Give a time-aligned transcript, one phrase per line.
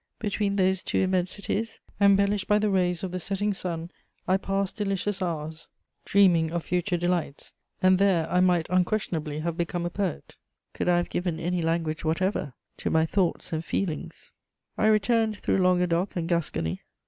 [0.17, 3.91] Between those two immensities, embellished by the rays of the setting sun,
[4.27, 5.67] I passed delicious hours
[6.05, 10.37] dreaming of future delights; and there I might unquestionably have become a poet,
[10.73, 14.35] could I have given any language whatever to my thoughts and feelings." [Sidenote: Jean
[14.79, 16.81] Reboul.] I returned through Languedoc and Gascony.